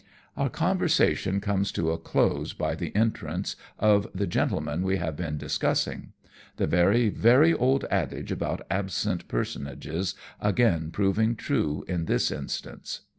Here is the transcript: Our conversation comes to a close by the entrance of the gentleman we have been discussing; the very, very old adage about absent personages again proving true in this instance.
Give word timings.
Our 0.35 0.49
conversation 0.49 1.39
comes 1.39 1.71
to 1.73 1.91
a 1.91 1.97
close 1.99 2.53
by 2.53 2.73
the 2.73 2.91
entrance 2.95 3.55
of 3.77 4.07
the 4.15 4.25
gentleman 4.25 4.81
we 4.81 4.97
have 4.97 5.15
been 5.15 5.37
discussing; 5.37 6.13
the 6.55 6.65
very, 6.65 7.09
very 7.09 7.53
old 7.53 7.85
adage 7.91 8.31
about 8.31 8.65
absent 8.71 9.27
personages 9.27 10.15
again 10.39 10.89
proving 10.89 11.35
true 11.35 11.85
in 11.87 12.05
this 12.05 12.31
instance. 12.31 13.01